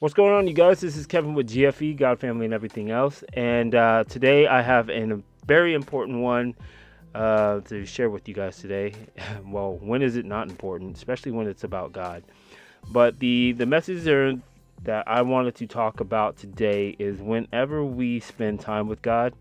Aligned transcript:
What's 0.00 0.12
going 0.12 0.32
on, 0.32 0.48
you 0.48 0.54
guys? 0.54 0.80
This 0.80 0.96
is 0.96 1.06
Kevin 1.06 1.34
with 1.34 1.48
GFE, 1.48 1.96
God, 1.96 2.18
Family, 2.18 2.46
and 2.46 2.52
everything 2.52 2.90
else. 2.90 3.22
And 3.34 3.76
uh, 3.76 4.02
today 4.08 4.48
I 4.48 4.60
have 4.60 4.90
a 4.90 5.22
very 5.46 5.72
important 5.72 6.18
one 6.18 6.56
uh, 7.14 7.60
to 7.60 7.86
share 7.86 8.10
with 8.10 8.26
you 8.26 8.34
guys 8.34 8.58
today. 8.58 8.92
well, 9.46 9.76
when 9.76 10.02
is 10.02 10.16
it 10.16 10.24
not 10.24 10.50
important, 10.50 10.96
especially 10.96 11.30
when 11.30 11.46
it's 11.46 11.62
about 11.62 11.92
God? 11.92 12.24
But 12.90 13.20
the 13.20 13.52
the 13.52 13.66
message 13.66 14.02
there 14.02 14.34
that 14.82 15.06
I 15.06 15.22
wanted 15.22 15.54
to 15.54 15.66
talk 15.68 16.00
about 16.00 16.36
today 16.38 16.96
is 16.98 17.20
whenever 17.20 17.84
we 17.84 18.18
spend 18.18 18.58
time 18.58 18.88
with 18.88 19.00
God, 19.00 19.32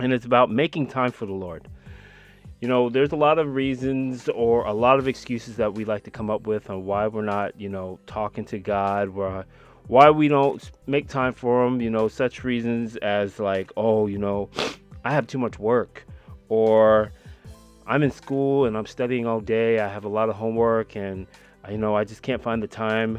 and 0.00 0.12
it's 0.12 0.26
about 0.26 0.50
making 0.50 0.88
time 0.88 1.12
for 1.12 1.24
the 1.24 1.32
Lord. 1.32 1.68
You 2.62 2.68
know, 2.68 2.88
there's 2.88 3.10
a 3.10 3.16
lot 3.16 3.40
of 3.40 3.56
reasons 3.56 4.28
or 4.28 4.64
a 4.64 4.72
lot 4.72 5.00
of 5.00 5.08
excuses 5.08 5.56
that 5.56 5.74
we 5.74 5.84
like 5.84 6.04
to 6.04 6.12
come 6.12 6.30
up 6.30 6.46
with 6.46 6.70
on 6.70 6.84
why 6.84 7.08
we're 7.08 7.22
not, 7.22 7.60
you 7.60 7.68
know, 7.68 7.98
talking 8.06 8.44
to 8.44 8.58
God, 8.60 9.08
why, 9.08 9.42
why 9.88 10.10
we 10.10 10.28
don't 10.28 10.70
make 10.86 11.08
time 11.08 11.32
for 11.32 11.66
Him. 11.66 11.80
You 11.80 11.90
know, 11.90 12.06
such 12.06 12.44
reasons 12.44 12.94
as 12.98 13.40
like, 13.40 13.72
oh, 13.76 14.06
you 14.06 14.16
know, 14.16 14.48
I 15.04 15.10
have 15.10 15.26
too 15.26 15.38
much 15.38 15.58
work, 15.58 16.06
or 16.48 17.10
I'm 17.84 18.04
in 18.04 18.12
school 18.12 18.66
and 18.66 18.78
I'm 18.78 18.86
studying 18.86 19.26
all 19.26 19.40
day. 19.40 19.80
I 19.80 19.88
have 19.88 20.04
a 20.04 20.08
lot 20.08 20.28
of 20.28 20.36
homework, 20.36 20.94
and 20.94 21.26
you 21.68 21.78
know, 21.78 21.96
I 21.96 22.04
just 22.04 22.22
can't 22.22 22.40
find 22.40 22.62
the 22.62 22.68
time. 22.68 23.18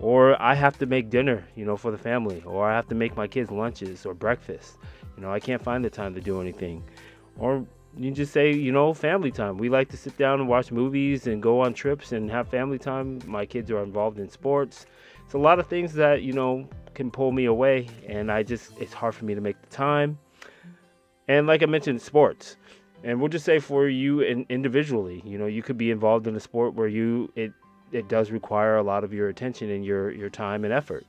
Or 0.00 0.40
I 0.42 0.54
have 0.54 0.78
to 0.78 0.86
make 0.86 1.10
dinner, 1.10 1.46
you 1.54 1.64
know, 1.64 1.76
for 1.76 1.92
the 1.92 1.98
family, 1.98 2.42
or 2.44 2.68
I 2.68 2.74
have 2.74 2.88
to 2.88 2.96
make 2.96 3.16
my 3.16 3.28
kids 3.28 3.52
lunches 3.52 4.04
or 4.04 4.14
breakfast. 4.14 4.78
You 5.16 5.22
know, 5.22 5.30
I 5.30 5.38
can't 5.38 5.62
find 5.62 5.84
the 5.84 5.90
time 5.90 6.12
to 6.16 6.20
do 6.20 6.40
anything. 6.40 6.82
Or 7.38 7.64
you 7.96 8.10
just 8.10 8.32
say, 8.32 8.52
you 8.52 8.72
know, 8.72 8.94
family 8.94 9.30
time. 9.30 9.58
We 9.58 9.68
like 9.68 9.88
to 9.90 9.96
sit 9.96 10.16
down 10.16 10.40
and 10.40 10.48
watch 10.48 10.70
movies 10.70 11.26
and 11.26 11.42
go 11.42 11.60
on 11.60 11.74
trips 11.74 12.12
and 12.12 12.30
have 12.30 12.48
family 12.48 12.78
time. 12.78 13.20
My 13.26 13.44
kids 13.44 13.70
are 13.70 13.82
involved 13.82 14.18
in 14.18 14.28
sports. 14.28 14.86
It's 15.24 15.34
a 15.34 15.38
lot 15.38 15.58
of 15.58 15.66
things 15.66 15.94
that, 15.94 16.22
you 16.22 16.32
know, 16.32 16.68
can 16.94 17.10
pull 17.10 17.32
me 17.32 17.46
away 17.46 17.88
and 18.06 18.30
I 18.30 18.42
just 18.42 18.72
it's 18.78 18.92
hard 18.92 19.14
for 19.14 19.24
me 19.24 19.34
to 19.34 19.40
make 19.40 19.60
the 19.60 19.68
time. 19.68 20.18
And 21.28 21.46
like 21.46 21.62
I 21.62 21.66
mentioned, 21.66 22.00
sports. 22.00 22.56
And 23.02 23.18
we'll 23.18 23.28
just 23.28 23.44
say 23.44 23.58
for 23.58 23.88
you 23.88 24.20
in, 24.20 24.44
individually, 24.50 25.22
you 25.24 25.38
know, 25.38 25.46
you 25.46 25.62
could 25.62 25.78
be 25.78 25.90
involved 25.90 26.26
in 26.26 26.36
a 26.36 26.40
sport 26.40 26.74
where 26.74 26.88
you 26.88 27.32
it 27.34 27.52
it 27.92 28.08
does 28.08 28.30
require 28.30 28.76
a 28.76 28.82
lot 28.82 29.02
of 29.02 29.12
your 29.12 29.28
attention 29.28 29.70
and 29.70 29.84
your 29.84 30.10
your 30.10 30.30
time 30.30 30.64
and 30.64 30.72
effort. 30.72 31.06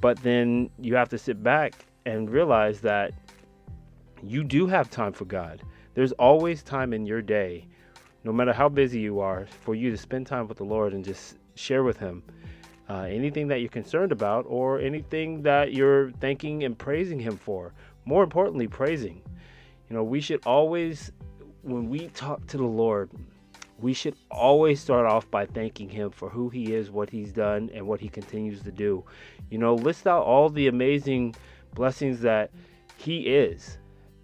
But 0.00 0.22
then 0.22 0.70
you 0.78 0.94
have 0.94 1.08
to 1.10 1.18
sit 1.18 1.42
back 1.42 1.86
and 2.04 2.30
realize 2.30 2.80
that 2.82 3.12
you 4.22 4.44
do 4.44 4.66
have 4.66 4.90
time 4.90 5.12
for 5.12 5.24
God 5.24 5.62
there's 5.96 6.12
always 6.12 6.62
time 6.62 6.92
in 6.92 7.06
your 7.06 7.22
day, 7.22 7.66
no 8.22 8.30
matter 8.30 8.52
how 8.52 8.68
busy 8.68 9.00
you 9.00 9.18
are, 9.18 9.46
for 9.62 9.74
you 9.74 9.90
to 9.90 9.96
spend 9.96 10.26
time 10.26 10.46
with 10.46 10.58
the 10.58 10.64
Lord 10.64 10.92
and 10.92 11.02
just 11.02 11.38
share 11.54 11.84
with 11.84 11.96
Him 11.96 12.22
uh, 12.90 13.04
anything 13.08 13.48
that 13.48 13.60
you're 13.60 13.70
concerned 13.70 14.12
about 14.12 14.44
or 14.46 14.78
anything 14.78 15.42
that 15.42 15.72
you're 15.72 16.10
thanking 16.20 16.64
and 16.64 16.76
praising 16.76 17.18
Him 17.18 17.38
for. 17.38 17.72
More 18.04 18.22
importantly, 18.22 18.68
praising. 18.68 19.22
You 19.88 19.96
know, 19.96 20.04
we 20.04 20.20
should 20.20 20.42
always, 20.44 21.12
when 21.62 21.88
we 21.88 22.08
talk 22.08 22.46
to 22.48 22.58
the 22.58 22.62
Lord, 22.62 23.10
we 23.78 23.94
should 23.94 24.16
always 24.30 24.78
start 24.80 25.06
off 25.06 25.30
by 25.30 25.46
thanking 25.46 25.88
him 25.88 26.10
for 26.10 26.28
who 26.30 26.48
he 26.48 26.74
is, 26.74 26.90
what 26.90 27.10
he's 27.10 27.32
done, 27.32 27.70
and 27.74 27.86
what 27.86 28.00
he 28.00 28.08
continues 28.08 28.62
to 28.62 28.70
do. 28.70 29.04
You 29.50 29.58
know, 29.58 29.74
list 29.74 30.06
out 30.06 30.24
all 30.24 30.48
the 30.48 30.68
amazing 30.68 31.34
blessings 31.74 32.20
that 32.20 32.50
he 32.96 33.20
is 33.20 33.78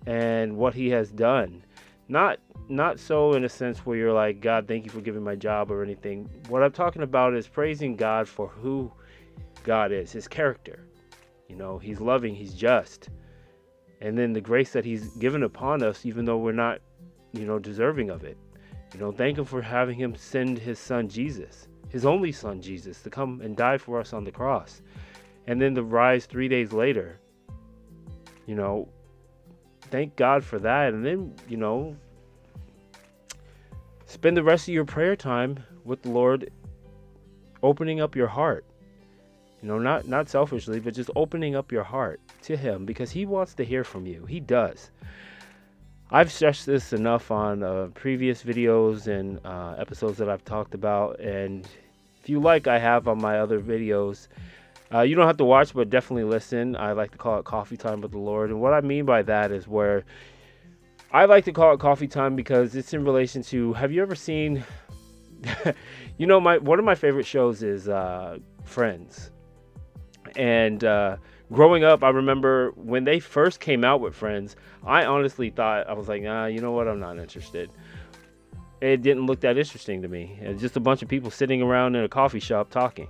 and 0.07 0.57
what 0.57 0.75
he 0.75 0.91
has 0.91 1.11
done. 1.11 1.65
Not 2.09 2.39
not 2.69 2.99
so 2.99 3.35
in 3.35 3.45
a 3.45 3.49
sense 3.49 3.85
where 3.85 3.97
you're 3.97 4.13
like, 4.13 4.41
God, 4.41 4.67
thank 4.67 4.85
you 4.85 4.91
for 4.91 5.01
giving 5.01 5.23
my 5.23 5.35
job 5.35 5.71
or 5.71 5.83
anything. 5.83 6.29
What 6.49 6.63
I'm 6.63 6.73
talking 6.73 7.03
about 7.03 7.35
is 7.35 7.47
praising 7.47 7.97
God 7.97 8.29
for 8.29 8.49
who 8.49 8.91
God 9.63 9.93
is, 9.93 10.13
his 10.13 10.29
character. 10.29 10.87
You 11.49 11.57
know, 11.57 11.79
he's 11.79 12.01
loving, 12.01 12.35
he's 12.35 12.55
just. 12.55 13.11
And 14.01 14.17
then 14.19 14.33
the 14.33 14.41
grace 14.41 14.73
that 14.73 14.85
he's 14.85 15.11
given 15.17 15.43
upon 15.43 15.83
us, 15.83 16.07
even 16.07 16.25
though 16.25 16.39
we're 16.39 16.53
not, 16.53 16.81
you 17.33 17.47
know, 17.47 17.59
deserving 17.59 18.11
of 18.11 18.25
it. 18.25 18.37
You 18.95 19.01
know, 19.01 19.13
thank 19.13 19.39
him 19.39 19.45
for 19.45 19.63
having 19.63 19.97
him 19.97 20.15
send 20.17 20.59
his 20.59 20.79
son 20.79 21.09
Jesus, 21.09 21.69
his 21.89 22.05
only 22.05 22.33
son 22.33 22.61
Jesus, 22.61 23.03
to 23.03 23.11
come 23.11 23.41
and 23.43 23.57
die 23.57 23.79
for 23.79 24.01
us 24.01 24.13
on 24.13 24.25
the 24.25 24.33
cross. 24.33 24.83
And 25.47 25.61
then 25.61 25.75
to 25.75 25.83
rise 25.83 26.27
three 26.27 26.49
days 26.49 26.73
later. 26.73 27.21
You 28.47 28.55
know, 28.55 28.89
thank 29.93 30.17
God 30.17 30.43
for 30.43 30.59
that. 30.59 30.95
And 30.95 31.05
then, 31.05 31.35
you 31.49 31.59
know, 31.59 31.95
spend 34.07 34.37
the 34.37 34.43
rest 34.43 34.67
of 34.67 34.75
your 34.75 34.87
prayer 34.87 35.15
time 35.15 35.63
with 35.85 36.03
the 36.03 36.11
Lord 36.11 36.51
opening 37.63 38.01
up 38.01 38.17
your 38.17 38.27
heart. 38.27 38.65
You 39.61 39.69
know, 39.69 39.79
not 39.79 40.09
not 40.09 40.29
selfishly, 40.29 40.81
but 40.81 40.95
just 40.95 41.11
opening 41.15 41.55
up 41.55 41.71
your 41.71 41.85
heart 41.85 42.21
to 42.43 42.57
him 42.57 42.85
because 42.85 43.13
he 43.13 43.27
wants 43.27 43.55
to 43.55 43.65
hear 43.65 43.85
from 43.85 44.07
you. 44.07 44.27
He 44.27 44.41
does. 44.41 44.91
I've 46.11 46.33
stressed 46.33 46.67
this 46.67 46.93
enough 46.93 47.31
on 47.31 47.63
uh, 47.63 47.89
previous 47.95 48.43
videos 48.43 49.07
and 49.07 49.39
uh, 49.47 49.77
episodes 49.79 50.19
that 50.19 50.29
I've 50.29 50.45
talked 50.45 50.75
about, 50.75 51.21
and 51.21 51.67
if 52.21 52.29
you 52.29 52.41
like, 52.41 52.67
I 52.67 52.79
have 52.79 53.09
on 53.09 53.21
my 53.21 53.39
other 53.39 53.61
videos 53.61 54.29
uh, 54.93 55.01
you 55.03 55.15
don't 55.15 55.27
have 55.27 55.39
to 55.39 55.45
watch, 55.45 55.75
but 55.75 55.91
definitely 55.91 56.25
listen. 56.25 56.77
I 56.77 56.93
like 56.93 57.13
to 57.13 57.19
call 57.19 57.39
it 57.39 57.45
coffee 57.45 57.77
time 57.77 58.01
with 58.01 58.13
the 58.13 58.19
Lord. 58.19 58.51
And 58.51 58.61
what 58.61 58.73
I 58.73 58.81
mean 58.81 59.05
by 59.05 59.23
that 59.23 59.51
is 59.51 59.67
where 59.67 60.05
I 61.13 61.25
like 61.25 61.45
to 61.47 61.53
call 61.53 61.75
it 61.75 61.81
coffee 61.81 62.09
time 62.09 62.37
because 62.37 62.75
it's 62.75 62.93
in 62.93 63.05
relation 63.05 63.43
to 63.45 63.73
have 63.75 63.93
you 63.93 64.03
ever 64.03 64.15
seen 64.15 64.65
you 66.19 66.27
know 66.27 66.41
my 66.41 66.59
one 66.59 66.79
of 66.79 66.85
my 66.85 66.95
favorite 66.95 67.27
shows 67.27 67.63
is 67.63 67.89
uh, 67.89 68.39
Friends. 68.65 69.31
And 70.37 70.85
uh, 70.85 71.17
growing 71.51 71.85
up, 71.85 72.03
I 72.03 72.11
remember 72.11 72.71
when 72.77 73.05
they 73.05 73.21
first 73.21 73.61
came 73.61 73.85
out 73.85 74.01
with 74.01 74.15
Friends, 74.15 74.57
I 74.85 75.05
honestly 75.05 75.51
thought 75.51 75.89
I 75.89 75.93
was 75.93 76.09
like, 76.09 76.23
ah, 76.27 76.47
you 76.47 76.61
know 76.61 76.73
what, 76.73 76.89
I'm 76.89 77.01
not 77.01 77.19
interested. 77.19 77.71
It 78.81 79.03
didn't 79.03 79.27
look 79.27 79.41
that 79.41 79.59
interesting 79.59 80.03
to 80.03 80.09
me. 80.09 80.39
It's 80.41 80.61
just 80.61 80.77
a 80.77 80.81
bunch 80.81 81.03
of 81.03 81.09
people 81.09 81.31
sitting 81.31 81.63
around 81.63 81.95
in 81.95 82.05
a 82.05 82.09
coffee 82.09 82.41
shop 82.41 82.71
talking. 82.71 83.09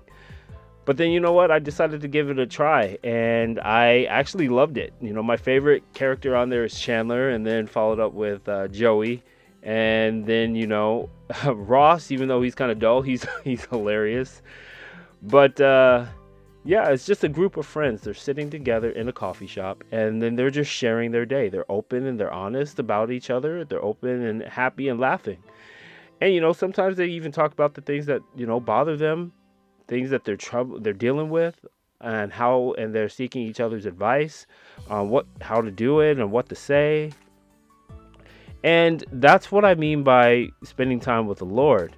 But 0.84 0.96
then 0.96 1.10
you 1.10 1.20
know 1.20 1.32
what? 1.32 1.50
I 1.50 1.60
decided 1.60 2.00
to 2.00 2.08
give 2.08 2.28
it 2.28 2.38
a 2.38 2.46
try 2.46 2.98
and 3.04 3.60
I 3.60 4.04
actually 4.04 4.48
loved 4.48 4.76
it. 4.76 4.92
You 5.00 5.12
know, 5.12 5.22
my 5.22 5.36
favorite 5.36 5.84
character 5.94 6.34
on 6.34 6.48
there 6.48 6.64
is 6.64 6.78
Chandler 6.78 7.30
and 7.30 7.46
then 7.46 7.66
followed 7.66 8.00
up 8.00 8.12
with 8.14 8.48
uh, 8.48 8.66
Joey 8.68 9.22
and 9.62 10.26
then, 10.26 10.56
you 10.56 10.66
know, 10.66 11.08
Ross 11.46 12.10
even 12.10 12.28
though 12.28 12.42
he's 12.42 12.56
kind 12.56 12.72
of 12.72 12.80
dull, 12.80 13.02
he's 13.02 13.24
he's 13.44 13.64
hilarious. 13.66 14.42
But 15.22 15.60
uh, 15.60 16.06
yeah, 16.64 16.88
it's 16.88 17.06
just 17.06 17.22
a 17.22 17.28
group 17.28 17.56
of 17.56 17.64
friends. 17.64 18.02
They're 18.02 18.12
sitting 18.12 18.50
together 18.50 18.90
in 18.90 19.08
a 19.08 19.12
coffee 19.12 19.46
shop 19.46 19.84
and 19.92 20.20
then 20.20 20.34
they're 20.34 20.50
just 20.50 20.70
sharing 20.70 21.12
their 21.12 21.26
day. 21.26 21.48
They're 21.48 21.70
open 21.70 22.06
and 22.06 22.18
they're 22.18 22.32
honest 22.32 22.80
about 22.80 23.12
each 23.12 23.30
other. 23.30 23.64
They're 23.64 23.84
open 23.84 24.24
and 24.24 24.42
happy 24.42 24.88
and 24.88 24.98
laughing. 24.98 25.38
And 26.20 26.34
you 26.34 26.40
know, 26.40 26.52
sometimes 26.52 26.96
they 26.96 27.06
even 27.06 27.30
talk 27.30 27.52
about 27.52 27.74
the 27.74 27.82
things 27.82 28.06
that, 28.06 28.20
you 28.34 28.46
know, 28.46 28.58
bother 28.58 28.96
them 28.96 29.32
things 29.92 30.08
that 30.08 30.24
they're 30.24 30.38
trouble 30.38 30.80
they're 30.80 30.94
dealing 30.94 31.28
with 31.28 31.66
and 32.00 32.32
how 32.32 32.74
and 32.78 32.94
they're 32.94 33.10
seeking 33.10 33.42
each 33.42 33.60
other's 33.60 33.84
advice 33.84 34.46
on 34.88 35.10
what 35.10 35.26
how 35.42 35.60
to 35.60 35.70
do 35.70 36.00
it 36.00 36.16
and 36.16 36.32
what 36.32 36.48
to 36.48 36.54
say. 36.54 37.12
And 38.64 39.04
that's 39.12 39.52
what 39.52 39.66
i 39.66 39.74
mean 39.74 40.02
by 40.02 40.48
spending 40.64 40.98
time 40.98 41.26
with 41.26 41.38
the 41.38 41.44
lord 41.44 41.94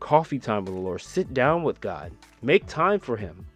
coffee 0.00 0.38
time 0.38 0.66
with 0.66 0.74
the 0.74 0.80
lord 0.80 1.00
sit 1.00 1.32
down 1.32 1.62
with 1.62 1.80
god 1.80 2.12
make 2.42 2.66
time 2.66 3.00
for 3.00 3.16
him. 3.16 3.46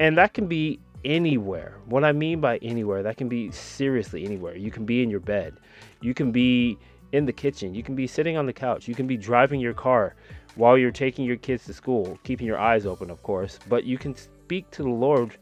And 0.00 0.16
that 0.16 0.32
can 0.32 0.46
be 0.46 0.80
anywhere. 1.04 1.76
What 1.84 2.04
i 2.04 2.12
mean 2.12 2.40
by 2.40 2.56
anywhere 2.58 3.02
that 3.02 3.18
can 3.18 3.28
be 3.28 3.50
seriously 3.50 4.24
anywhere. 4.24 4.56
You 4.56 4.70
can 4.70 4.86
be 4.86 5.02
in 5.02 5.10
your 5.10 5.20
bed. 5.20 5.58
You 6.00 6.14
can 6.14 6.32
be 6.32 6.78
in 7.12 7.26
the 7.26 7.34
kitchen. 7.34 7.74
You 7.74 7.82
can 7.82 7.94
be 7.94 8.06
sitting 8.06 8.38
on 8.38 8.46
the 8.46 8.54
couch. 8.54 8.88
You 8.88 8.94
can 8.94 9.06
be 9.06 9.18
driving 9.18 9.60
your 9.60 9.74
car 9.74 10.16
while 10.56 10.78
you're 10.78 10.90
taking 10.90 11.24
your 11.24 11.36
kids 11.36 11.64
to 11.66 11.74
school, 11.74 12.18
keeping 12.22 12.46
your 12.46 12.58
eyes 12.58 12.86
open, 12.86 13.10
of 13.10 13.22
course, 13.22 13.58
but 13.68 13.84
you 13.84 13.98
can 13.98 14.14
speak 14.14 14.70
to 14.72 14.82
the 14.82 14.88
Lord 14.88 15.36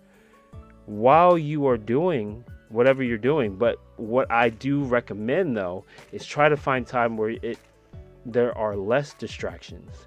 while 0.86 1.36
you 1.36 1.66
are 1.66 1.76
doing 1.76 2.44
whatever 2.68 3.02
you're 3.02 3.18
doing. 3.18 3.56
But 3.56 3.78
what 3.96 4.30
I 4.30 4.48
do 4.48 4.84
recommend 4.84 5.56
though 5.56 5.84
is 6.12 6.24
try 6.24 6.48
to 6.48 6.56
find 6.56 6.86
time 6.86 7.16
where 7.16 7.30
it 7.30 7.58
there 8.24 8.56
are 8.56 8.76
less 8.76 9.14
distractions. 9.14 10.06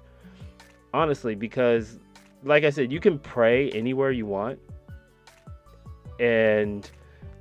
Honestly, 0.92 1.34
because 1.34 1.98
like 2.42 2.64
I 2.64 2.70
said, 2.70 2.92
you 2.92 3.00
can 3.00 3.18
pray 3.18 3.70
anywhere 3.70 4.10
you 4.10 4.26
want 4.26 4.58
and 6.18 6.90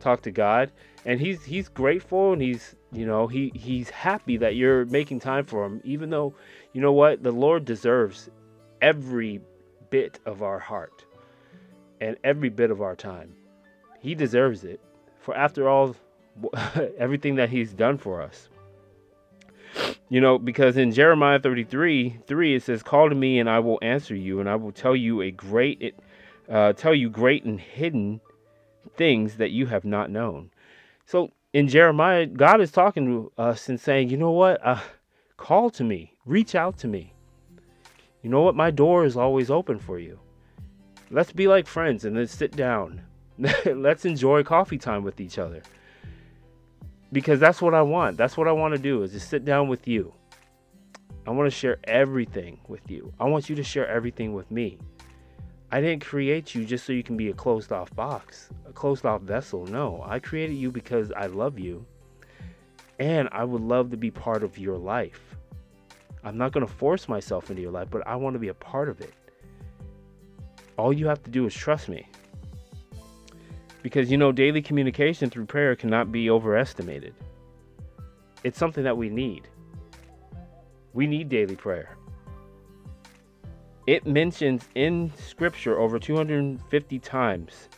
talk 0.05 0.21
to 0.21 0.31
God 0.31 0.71
and 1.05 1.19
he's 1.19 1.43
he's 1.43 1.67
grateful 1.67 2.33
and 2.33 2.41
he's 2.41 2.75
you 2.91 3.05
know 3.05 3.27
he 3.27 3.51
he's 3.55 3.89
happy 3.89 4.37
that 4.37 4.55
you're 4.55 4.85
making 4.85 5.19
time 5.19 5.45
for 5.45 5.65
him 5.65 5.81
even 5.83 6.09
though 6.09 6.33
you 6.73 6.81
know 6.81 6.93
what 6.93 7.23
the 7.23 7.31
lord 7.31 7.65
deserves 7.65 8.29
every 8.81 9.41
bit 9.89 10.19
of 10.25 10.43
our 10.43 10.59
heart 10.59 11.05
and 12.01 12.17
every 12.23 12.49
bit 12.49 12.71
of 12.71 12.81
our 12.81 12.95
time. 12.95 13.33
He 13.99 14.15
deserves 14.15 14.63
it 14.63 14.79
for 15.19 15.35
after 15.35 15.67
all 15.69 15.95
everything 16.97 17.35
that 17.35 17.49
he's 17.49 17.73
done 17.73 17.97
for 17.97 18.21
us. 18.21 18.49
You 20.09 20.21
know 20.21 20.37
because 20.37 20.77
in 20.77 20.91
jeremiah 20.91 21.39
33 21.39 22.19
3 22.25 22.55
it 22.55 22.63
says 22.63 22.83
call 22.83 23.09
to 23.09 23.15
me 23.15 23.39
and 23.39 23.49
i 23.49 23.59
will 23.59 23.79
answer 23.81 24.15
you 24.15 24.39
and 24.39 24.47
i 24.47 24.55
will 24.55 24.71
tell 24.71 24.95
you 24.95 25.21
a 25.21 25.31
great 25.31 25.95
uh, 26.47 26.71
tell 26.73 26.93
you 26.93 27.09
great 27.09 27.43
and 27.43 27.59
hidden 27.59 28.21
things 28.95 29.37
that 29.37 29.51
you 29.51 29.67
have 29.67 29.85
not 29.85 30.09
known. 30.09 30.51
So 31.05 31.31
in 31.53 31.67
Jeremiah, 31.67 32.25
God 32.25 32.61
is 32.61 32.71
talking 32.71 33.05
to 33.05 33.31
us 33.37 33.69
and 33.69 33.79
saying, 33.79 34.09
you 34.09 34.17
know 34.17 34.31
what? 34.31 34.59
Uh, 34.65 34.79
call 35.37 35.69
to 35.71 35.83
me, 35.83 36.13
reach 36.25 36.55
out 36.55 36.77
to 36.79 36.87
me. 36.87 37.13
You 38.21 38.29
know 38.29 38.41
what? 38.41 38.55
My 38.55 38.71
door 38.71 39.05
is 39.05 39.15
always 39.15 39.51
open 39.51 39.79
for 39.79 39.99
you. 39.99 40.19
Let's 41.11 41.31
be 41.31 41.47
like 41.47 41.67
friends 41.67 42.05
and 42.05 42.17
then 42.17 42.27
sit 42.27 42.55
down. 42.55 43.01
Let's 43.65 44.05
enjoy 44.05 44.43
coffee 44.43 44.77
time 44.77 45.03
with 45.03 45.21
each 45.21 45.37
other. 45.37 45.61
Because 47.11 47.39
that's 47.39 47.61
what 47.61 47.73
I 47.73 47.83
want. 47.83 48.17
That's 48.17 48.35
what 48.35 48.47
I 48.47 48.51
want 48.51 48.73
to 48.73 48.79
do 48.79 49.03
is 49.03 49.11
just 49.11 49.29
sit 49.29 49.45
down 49.45 49.67
with 49.67 49.87
you. 49.87 50.13
I 51.27 51.31
want 51.31 51.47
to 51.47 51.55
share 51.55 51.77
everything 51.85 52.59
with 52.67 52.89
you. 52.89 53.13
I 53.19 53.25
want 53.25 53.49
you 53.49 53.55
to 53.55 53.63
share 53.63 53.87
everything 53.87 54.33
with 54.33 54.49
me. 54.51 54.77
I 55.75 55.81
didn't 55.81 56.05
create 56.05 56.55
you 56.55 56.63
just 56.63 56.85
so 56.85 56.93
you 56.93 57.03
can 57.03 57.17
be 57.17 57.27
a 57.27 57.33
closed 57.33 57.73
off 57.73 57.93
box, 57.97 58.47
a 58.65 58.71
closed 58.71 59.05
off 59.05 59.23
vessel. 59.23 59.65
No, 59.65 60.01
I 60.07 60.19
created 60.19 60.55
you 60.55 60.71
because 60.71 61.11
I 61.11 61.25
love 61.25 61.59
you 61.59 61.85
and 62.97 63.27
I 63.33 63.43
would 63.43 63.61
love 63.61 63.91
to 63.91 63.97
be 63.97 64.09
part 64.09 64.41
of 64.41 64.57
your 64.57 64.77
life. 64.77 65.35
I'm 66.23 66.37
not 66.37 66.53
going 66.53 66.65
to 66.65 66.73
force 66.73 67.09
myself 67.09 67.49
into 67.49 67.61
your 67.61 67.73
life, 67.73 67.89
but 67.91 68.07
I 68.07 68.15
want 68.15 68.35
to 68.35 68.39
be 68.39 68.47
a 68.47 68.53
part 68.53 68.87
of 68.87 69.01
it. 69.01 69.13
All 70.77 70.93
you 70.93 71.07
have 71.07 71.21
to 71.23 71.29
do 71.29 71.45
is 71.45 71.53
trust 71.53 71.89
me. 71.89 72.07
Because 73.83 74.09
you 74.09 74.15
know, 74.15 74.31
daily 74.31 74.61
communication 74.61 75.29
through 75.29 75.47
prayer 75.47 75.75
cannot 75.75 76.09
be 76.09 76.29
overestimated. 76.29 77.13
It's 78.45 78.57
something 78.57 78.85
that 78.85 78.95
we 78.95 79.09
need. 79.09 79.49
We 80.93 81.05
need 81.05 81.27
daily 81.27 81.57
prayer 81.57 81.97
it 83.87 84.05
mentions 84.05 84.67
in 84.75 85.11
scripture 85.17 85.79
over 85.79 85.99
250 85.99 86.99
times 86.99 87.69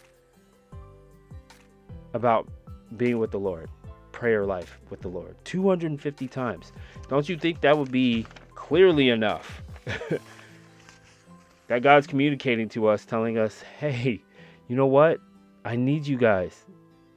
about 2.13 2.47
being 2.95 3.19
with 3.19 3.31
the 3.31 3.39
Lord, 3.39 3.69
prayer 4.11 4.45
life 4.45 4.79
with 4.89 5.01
the 5.01 5.09
Lord. 5.09 5.35
250 5.43 6.27
times. 6.27 6.71
Don't 7.09 7.27
you 7.27 7.37
think 7.37 7.61
that 7.61 7.77
would 7.77 7.91
be 7.91 8.25
clearly 8.55 9.09
enough? 9.09 9.61
that 11.67 11.81
God's 11.81 12.07
communicating 12.07 12.69
to 12.69 12.87
us, 12.87 13.05
telling 13.05 13.37
us, 13.37 13.61
hey, 13.79 14.21
you 14.67 14.75
know 14.75 14.87
what? 14.87 15.19
I 15.65 15.75
need 15.75 16.07
you 16.07 16.17
guys. 16.17 16.65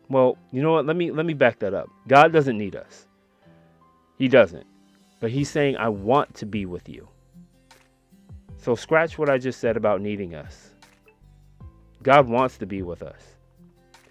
Well, 0.08 0.36
you 0.50 0.60
know 0.62 0.72
what? 0.72 0.86
Let 0.86 0.96
me 0.96 1.12
let 1.12 1.24
me 1.24 1.34
back 1.34 1.60
that 1.60 1.72
up. 1.72 1.88
God 2.08 2.32
doesn't 2.32 2.58
need 2.58 2.74
us. 2.74 3.06
He 4.18 4.26
doesn't. 4.26 4.66
But 5.20 5.30
he's 5.30 5.48
saying, 5.48 5.76
I 5.76 5.88
want 5.88 6.34
to 6.36 6.46
be 6.46 6.66
with 6.66 6.88
you. 6.88 7.08
So, 8.60 8.74
scratch 8.74 9.16
what 9.16 9.30
I 9.30 9.38
just 9.38 9.58
said 9.58 9.78
about 9.78 10.02
needing 10.02 10.34
us. 10.34 10.74
God 12.02 12.28
wants 12.28 12.58
to 12.58 12.66
be 12.66 12.82
with 12.82 13.02
us. 13.02 13.36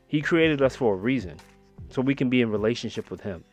He 0.07 0.21
created 0.21 0.59
us 0.59 0.75
for 0.75 0.95
a 0.95 0.97
reason, 0.97 1.37
so 1.89 2.01
we 2.01 2.15
can 2.15 2.31
be 2.31 2.41
in 2.41 2.49
relationship 2.49 3.11
with 3.11 3.21
Him. 3.21 3.43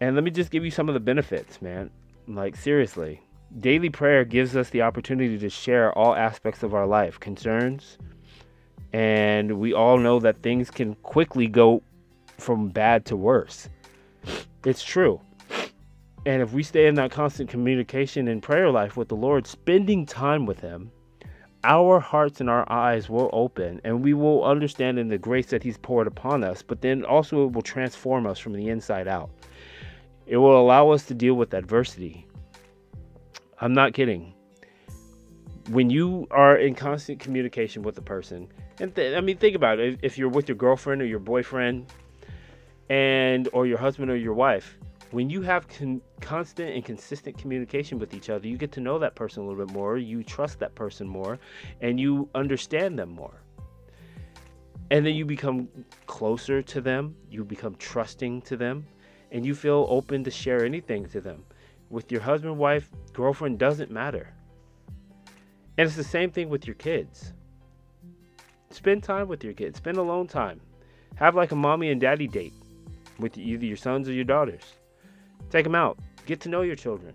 And 0.00 0.14
let 0.14 0.24
me 0.24 0.30
just 0.30 0.50
give 0.50 0.64
you 0.64 0.70
some 0.70 0.88
of 0.88 0.94
the 0.94 1.00
benefits, 1.00 1.60
man. 1.60 1.90
Like, 2.26 2.56
seriously, 2.56 3.20
daily 3.60 3.90
prayer 3.90 4.24
gives 4.24 4.56
us 4.56 4.70
the 4.70 4.80
opportunity 4.80 5.38
to 5.38 5.50
share 5.50 5.92
all 5.92 6.14
aspects 6.14 6.62
of 6.62 6.72
our 6.72 6.86
life, 6.86 7.20
concerns, 7.20 7.98
and 8.94 9.58
we 9.58 9.74
all 9.74 9.98
know 9.98 10.18
that 10.20 10.42
things 10.42 10.70
can 10.70 10.94
quickly 10.96 11.46
go 11.46 11.82
from 12.38 12.68
bad 12.68 13.04
to 13.06 13.16
worse. 13.16 13.68
It's 14.64 14.82
true. 14.82 15.20
And 16.26 16.40
if 16.40 16.52
we 16.52 16.62
stay 16.62 16.86
in 16.86 16.94
that 16.94 17.10
constant 17.10 17.50
communication 17.50 18.28
and 18.28 18.42
prayer 18.42 18.70
life 18.70 18.96
with 18.96 19.08
the 19.08 19.16
Lord, 19.16 19.46
spending 19.46 20.06
time 20.06 20.46
with 20.46 20.60
Him, 20.60 20.90
our 21.64 22.00
hearts 22.00 22.40
and 22.40 22.48
our 22.48 22.70
eyes 22.70 23.08
will 23.08 23.30
open 23.32 23.80
and 23.84 24.02
we 24.02 24.14
will 24.14 24.44
understand 24.44 24.98
in 24.98 25.08
the 25.08 25.18
grace 25.18 25.46
that 25.46 25.62
He's 25.62 25.78
poured 25.78 26.06
upon 26.06 26.42
us, 26.42 26.62
but 26.62 26.80
then 26.80 27.04
also 27.04 27.46
it 27.46 27.52
will 27.52 27.62
transform 27.62 28.26
us 28.26 28.38
from 28.38 28.54
the 28.54 28.68
inside 28.68 29.06
out. 29.06 29.30
It 30.26 30.38
will 30.38 30.58
allow 30.58 30.90
us 30.90 31.04
to 31.06 31.14
deal 31.14 31.34
with 31.34 31.52
adversity. 31.52 32.26
I'm 33.60 33.74
not 33.74 33.92
kidding. 33.92 34.32
When 35.70 35.90
you 35.90 36.26
are 36.30 36.56
in 36.56 36.74
constant 36.74 37.20
communication 37.20 37.82
with 37.82 37.98
a 37.98 38.02
person, 38.02 38.48
and 38.80 38.94
th- 38.94 39.16
I 39.16 39.20
mean, 39.20 39.36
think 39.36 39.56
about 39.56 39.78
it. 39.78 39.98
If 40.02 40.18
you're 40.18 40.28
with 40.28 40.48
your 40.48 40.56
girlfriend 40.56 41.00
or 41.00 41.06
your 41.06 41.18
boyfriend, 41.18 41.86
and 42.90 43.48
or 43.52 43.66
your 43.66 43.78
husband 43.78 44.10
or 44.10 44.16
your 44.16 44.34
wife, 44.34 44.78
when 45.14 45.30
you 45.30 45.42
have 45.42 45.68
con- 45.68 46.02
constant 46.20 46.74
and 46.74 46.84
consistent 46.84 47.38
communication 47.38 48.00
with 48.00 48.14
each 48.14 48.30
other, 48.30 48.48
you 48.48 48.56
get 48.56 48.72
to 48.72 48.80
know 48.80 48.98
that 48.98 49.14
person 49.14 49.44
a 49.44 49.46
little 49.46 49.64
bit 49.64 49.72
more, 49.72 49.96
you 49.96 50.24
trust 50.24 50.58
that 50.58 50.74
person 50.74 51.06
more, 51.06 51.38
and 51.80 52.00
you 52.00 52.28
understand 52.34 52.98
them 52.98 53.10
more. 53.10 53.40
And 54.90 55.06
then 55.06 55.14
you 55.14 55.24
become 55.24 55.68
closer 56.06 56.62
to 56.62 56.80
them, 56.80 57.14
you 57.30 57.44
become 57.44 57.76
trusting 57.76 58.42
to 58.42 58.56
them, 58.56 58.84
and 59.30 59.46
you 59.46 59.54
feel 59.54 59.86
open 59.88 60.24
to 60.24 60.32
share 60.32 60.64
anything 60.64 61.06
to 61.10 61.20
them. 61.20 61.44
With 61.90 62.10
your 62.10 62.20
husband, 62.20 62.58
wife, 62.58 62.90
girlfriend, 63.12 63.60
doesn't 63.60 63.92
matter. 63.92 64.34
And 65.78 65.86
it's 65.86 65.94
the 65.94 66.02
same 66.02 66.32
thing 66.32 66.48
with 66.48 66.66
your 66.66 66.74
kids. 66.74 67.34
Spend 68.70 69.04
time 69.04 69.28
with 69.28 69.44
your 69.44 69.52
kids, 69.52 69.78
spend 69.78 69.96
alone 69.96 70.26
time. 70.26 70.60
Have 71.14 71.36
like 71.36 71.52
a 71.52 71.56
mommy 71.56 71.92
and 71.92 72.00
daddy 72.00 72.26
date 72.26 72.54
with 73.20 73.38
either 73.38 73.64
your 73.64 73.76
sons 73.76 74.08
or 74.08 74.12
your 74.12 74.24
daughters. 74.24 74.74
Take 75.50 75.64
them 75.64 75.74
out. 75.74 75.98
Get 76.26 76.40
to 76.40 76.48
know 76.48 76.62
your 76.62 76.76
children. 76.76 77.14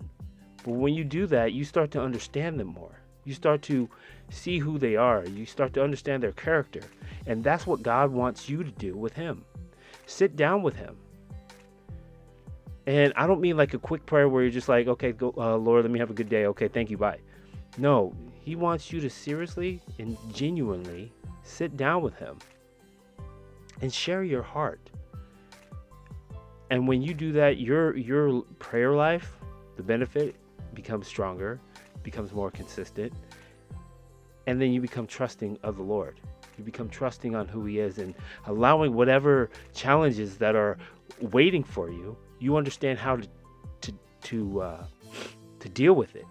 But 0.64 0.72
when 0.72 0.94
you 0.94 1.04
do 1.04 1.26
that, 1.28 1.54
you 1.54 1.64
start 1.64 1.92
to 1.92 2.02
understand 2.02 2.60
them 2.60 2.68
more. 2.68 3.00
You 3.26 3.34
start 3.34 3.62
to 3.64 3.90
see 4.30 4.60
who 4.60 4.78
they 4.78 4.96
are. 4.96 5.26
You 5.26 5.46
start 5.46 5.74
to 5.74 5.84
understand 5.84 6.24
their 6.24 6.32
character. 6.32 6.82
And 7.28 7.44
that's 7.44 7.68
what 7.68 7.84
God 7.84 8.12
wants 8.12 8.50
you 8.50 8.64
to 8.64 8.72
do 8.72 8.96
with 8.96 9.14
Him. 9.14 9.46
Sit 10.06 10.36
down 10.36 10.64
with 10.64 10.76
Him. 10.76 10.98
And 12.88 13.14
I 13.16 13.28
don't 13.28 13.42
mean 13.42 13.56
like 13.56 13.74
a 13.74 13.80
quick 13.80 14.06
prayer 14.06 14.28
where 14.28 14.42
you're 14.42 14.52
just 14.52 14.70
like, 14.70 14.88
okay, 14.88 15.12
go, 15.12 15.34
uh, 15.38 15.56
Lord, 15.58 15.84
let 15.84 15.92
me 15.92 16.00
have 16.00 16.10
a 16.10 16.14
good 16.14 16.30
day. 16.30 16.46
Okay, 16.48 16.68
thank 16.68 16.90
you, 16.90 16.98
bye. 16.98 17.20
No, 17.78 18.14
He 18.42 18.56
wants 18.56 18.92
you 18.92 19.00
to 19.02 19.10
seriously 19.10 19.82
and 20.00 20.18
genuinely 20.34 21.14
sit 21.44 21.78
down 21.78 22.02
with 22.02 22.16
Him 22.16 22.40
and 23.82 23.94
share 23.94 24.24
your 24.24 24.42
heart. 24.42 24.90
And 26.70 26.88
when 26.88 27.02
you 27.02 27.14
do 27.14 27.32
that, 27.34 27.60
your 27.60 27.96
your 27.98 28.44
prayer 28.60 28.94
life, 28.94 29.38
the 29.76 29.84
benefit 29.84 30.36
becomes 30.74 31.08
stronger, 31.08 31.60
becomes 32.04 32.32
more 32.32 32.52
consistent, 32.52 33.14
and 34.46 34.62
then 34.62 34.72
you 34.72 34.82
become 34.82 35.08
trusting 35.08 35.58
of 35.64 35.78
the 35.78 35.84
Lord. 35.84 36.20
You 36.58 36.64
become 36.64 36.90
trusting 36.90 37.36
on 37.36 37.48
who 37.48 37.66
He 37.66 37.80
is 37.80 37.98
and 37.98 38.14
allowing 38.46 38.94
whatever 38.94 39.50
challenges 39.74 40.38
that 40.38 40.56
are 40.56 40.78
waiting 41.22 41.64
for 41.64 41.90
you. 41.90 42.18
You 42.40 42.58
understand 42.58 43.00
how 43.00 43.18
to 43.18 43.28
to 43.82 43.94
to 44.24 44.62
uh, 44.62 44.86
to 45.60 45.70
deal 45.70 45.94
with 45.94 46.16
it 46.16 46.26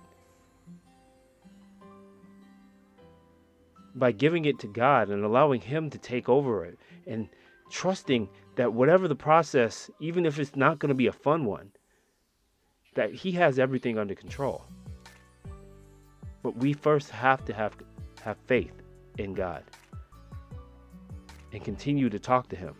by 3.94 4.12
giving 4.12 4.44
it 4.44 4.60
to 4.60 4.68
God 4.68 5.08
and 5.08 5.24
allowing 5.24 5.60
Him 5.60 5.90
to 5.90 5.98
take 5.98 6.28
over 6.28 6.64
it 6.64 6.78
and 7.06 7.28
trusting 7.70 8.28
that 8.56 8.72
whatever 8.72 9.08
the 9.08 9.14
process, 9.14 9.90
even 10.00 10.26
if 10.26 10.38
it's 10.38 10.56
not 10.56 10.78
going 10.78 10.88
to 10.88 10.94
be 10.94 11.06
a 11.06 11.12
fun 11.12 11.44
one, 11.44 11.70
that 12.94 13.12
He 13.12 13.32
has 13.32 13.58
everything 13.58 13.98
under 13.98 14.14
control. 14.14 14.64
But 16.42 16.56
we 16.56 16.72
first 16.72 17.10
have 17.10 17.44
to 17.44 17.52
have 17.52 17.76
have 18.22 18.36
faith 18.46 18.72
in 19.18 19.34
God 19.34 19.62
and 21.52 21.62
continue 21.64 22.08
to 22.10 22.18
talk 22.18 22.48
to 22.48 22.56
Him. 22.56 22.74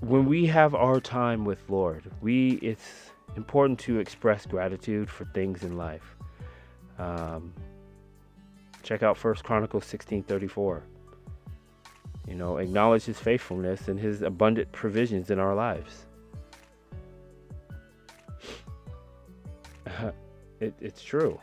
When 0.00 0.24
we 0.26 0.46
have 0.46 0.74
our 0.74 1.00
time 1.00 1.44
with 1.44 1.68
Lord, 1.68 2.10
we 2.22 2.52
it's 2.62 3.10
important 3.36 3.78
to 3.80 3.98
express 3.98 4.46
gratitude 4.46 5.10
for 5.10 5.26
things 5.26 5.62
in 5.62 5.76
life. 5.76 6.16
Um, 6.98 7.52
check 8.82 9.02
out 9.02 9.18
First 9.18 9.44
Chronicles 9.44 9.84
sixteen 9.84 10.22
thirty 10.22 10.46
four. 10.46 10.84
You 12.30 12.36
know, 12.36 12.58
acknowledge 12.58 13.04
His 13.04 13.18
faithfulness 13.18 13.88
and 13.88 13.98
His 13.98 14.22
abundant 14.22 14.70
provisions 14.70 15.30
in 15.30 15.40
our 15.40 15.54
lives. 15.56 16.06
it, 20.60 20.72
it's 20.80 21.02
true. 21.02 21.40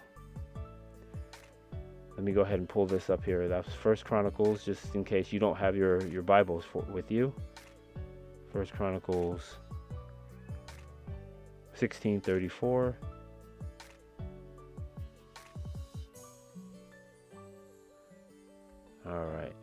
Let 2.16 2.24
me 2.24 2.32
go 2.32 2.42
ahead 2.42 2.60
and 2.60 2.70
pull 2.70 2.86
this 2.86 3.10
up 3.10 3.24
here. 3.24 3.50
That's 3.50 3.72
First 3.74 4.06
Chronicles, 4.06 4.64
just 4.64 4.96
in 4.96 5.04
case 5.04 5.34
you 5.34 5.40
don't 5.40 5.58
have 5.58 5.76
your 5.76 6.02
your 6.08 6.24
Bibles 6.24 6.64
for, 6.64 6.82
with 6.84 7.12
you. 7.12 7.34
First 8.54 8.74
Chronicles, 8.74 9.58
sixteen 11.74 12.22
thirty 12.22 12.48
four. 12.48 12.96
All 19.06 19.26
right. 19.26 19.54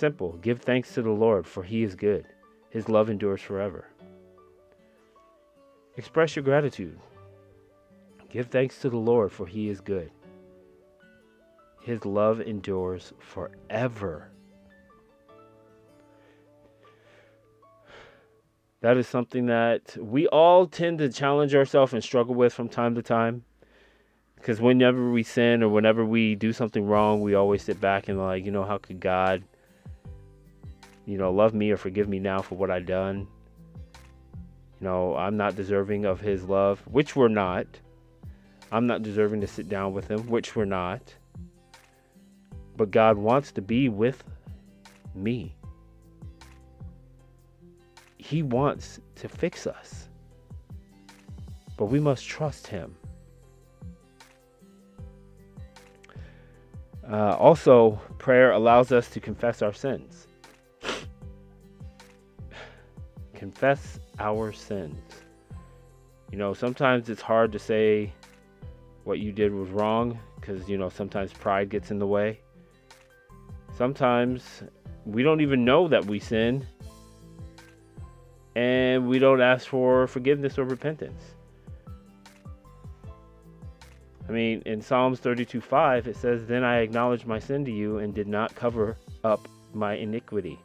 Simple. 0.00 0.38
Give 0.40 0.58
thanks 0.58 0.94
to 0.94 1.02
the 1.02 1.10
Lord, 1.10 1.46
for 1.46 1.62
he 1.62 1.82
is 1.82 1.94
good. 1.94 2.24
His 2.70 2.88
love 2.88 3.10
endures 3.10 3.42
forever. 3.42 3.86
Express 5.98 6.34
your 6.34 6.42
gratitude. 6.42 6.98
Give 8.30 8.46
thanks 8.46 8.80
to 8.80 8.88
the 8.88 8.96
Lord, 8.96 9.30
for 9.30 9.44
he 9.44 9.68
is 9.68 9.82
good. 9.82 10.10
His 11.82 12.06
love 12.06 12.40
endures 12.40 13.12
forever. 13.18 14.30
That 18.80 18.96
is 18.96 19.06
something 19.06 19.44
that 19.48 19.98
we 20.00 20.26
all 20.28 20.66
tend 20.66 21.00
to 21.00 21.10
challenge 21.10 21.54
ourselves 21.54 21.92
and 21.92 22.02
struggle 22.02 22.34
with 22.34 22.54
from 22.54 22.70
time 22.70 22.94
to 22.94 23.02
time. 23.02 23.44
Because 24.36 24.62
whenever 24.62 25.10
we 25.10 25.24
sin 25.24 25.62
or 25.62 25.68
whenever 25.68 26.06
we 26.06 26.36
do 26.36 26.54
something 26.54 26.86
wrong, 26.86 27.20
we 27.20 27.34
always 27.34 27.62
sit 27.62 27.82
back 27.82 28.08
and 28.08 28.18
like, 28.18 28.46
you 28.46 28.50
know, 28.50 28.64
how 28.64 28.78
could 28.78 28.98
God, 28.98 29.42
you 31.10 31.18
know, 31.18 31.32
love 31.32 31.54
me 31.54 31.72
or 31.72 31.76
forgive 31.76 32.08
me 32.08 32.20
now 32.20 32.40
for 32.40 32.54
what 32.54 32.70
I've 32.70 32.86
done? 32.86 33.26
You 34.80 34.86
know, 34.86 35.16
I'm 35.16 35.36
not 35.36 35.56
deserving 35.56 36.04
of 36.04 36.20
His 36.20 36.44
love, 36.44 36.80
which 36.86 37.16
we're 37.16 37.26
not. 37.26 37.66
I'm 38.70 38.86
not 38.86 39.02
deserving 39.02 39.40
to 39.40 39.48
sit 39.48 39.68
down 39.68 39.92
with 39.92 40.08
Him, 40.08 40.28
which 40.28 40.54
we're 40.54 40.66
not. 40.66 41.12
But 42.76 42.92
God 42.92 43.18
wants 43.18 43.50
to 43.52 43.60
be 43.60 43.88
with 43.88 44.22
me. 45.16 45.56
He 48.16 48.44
wants 48.44 49.00
to 49.16 49.28
fix 49.28 49.66
us. 49.66 50.08
But 51.76 51.86
we 51.86 51.98
must 51.98 52.24
trust 52.24 52.68
Him. 52.68 52.94
Uh, 57.10 57.34
also, 57.36 58.00
prayer 58.18 58.52
allows 58.52 58.92
us 58.92 59.10
to 59.10 59.18
confess 59.18 59.60
our 59.60 59.72
sins. 59.72 60.28
Confess 63.40 63.98
our 64.18 64.52
sins. 64.52 65.00
You 66.30 66.36
know, 66.36 66.52
sometimes 66.52 67.08
it's 67.08 67.22
hard 67.22 67.50
to 67.52 67.58
say 67.58 68.12
what 69.04 69.18
you 69.18 69.32
did 69.32 69.54
was 69.54 69.70
wrong 69.70 70.18
because, 70.38 70.68
you 70.68 70.76
know, 70.76 70.90
sometimes 70.90 71.32
pride 71.32 71.70
gets 71.70 71.90
in 71.90 71.98
the 71.98 72.06
way. 72.06 72.38
Sometimes 73.74 74.62
we 75.06 75.22
don't 75.22 75.40
even 75.40 75.64
know 75.64 75.88
that 75.88 76.04
we 76.04 76.18
sin 76.18 76.66
and 78.56 79.08
we 79.08 79.18
don't 79.18 79.40
ask 79.40 79.66
for 79.66 80.06
forgiveness 80.06 80.58
or 80.58 80.64
repentance. 80.64 81.22
I 84.28 84.32
mean, 84.32 84.62
in 84.66 84.82
Psalms 84.82 85.18
32 85.18 85.62
5, 85.62 86.08
it 86.08 86.16
says, 86.16 86.44
Then 86.44 86.62
I 86.62 86.80
acknowledged 86.80 87.26
my 87.26 87.38
sin 87.38 87.64
to 87.64 87.72
you 87.72 87.98
and 87.98 88.14
did 88.14 88.28
not 88.28 88.54
cover 88.54 88.98
up 89.24 89.48
my 89.72 89.94
iniquity. 89.94 90.60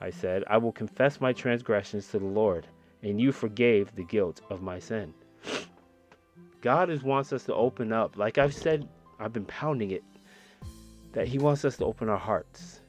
I 0.00 0.10
said, 0.10 0.44
I 0.46 0.58
will 0.58 0.72
confess 0.72 1.20
my 1.20 1.32
transgressions 1.32 2.08
to 2.08 2.18
the 2.18 2.24
Lord, 2.24 2.66
and 3.02 3.20
you 3.20 3.32
forgave 3.32 3.94
the 3.94 4.04
guilt 4.04 4.40
of 4.50 4.62
my 4.62 4.78
sin. 4.78 5.12
God 6.60 6.90
is, 6.90 7.02
wants 7.02 7.32
us 7.32 7.44
to 7.44 7.54
open 7.54 7.92
up. 7.92 8.16
Like 8.16 8.38
I've 8.38 8.54
said, 8.54 8.88
I've 9.18 9.32
been 9.32 9.44
pounding 9.44 9.90
it, 9.90 10.04
that 11.12 11.28
He 11.28 11.38
wants 11.38 11.64
us 11.64 11.76
to 11.78 11.84
open 11.84 12.08
our 12.08 12.18
hearts. 12.18 12.80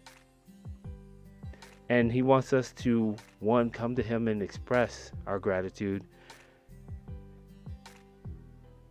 And 1.90 2.12
He 2.12 2.22
wants 2.22 2.54
us 2.54 2.72
to, 2.74 3.16
one, 3.40 3.70
come 3.70 3.96
to 3.96 4.04
Him 4.04 4.28
and 4.28 4.42
express 4.42 5.12
our 5.26 5.40
gratitude 5.40 6.04